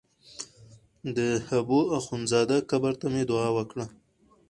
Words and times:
د 1.15 1.17
حبو 1.47 1.79
اخند 1.97 2.25
زاده 2.31 2.57
قبر 2.69 2.93
ته 2.99 3.05
مې 3.13 3.23
دعا 3.29 3.49
وکړه. 3.57 3.85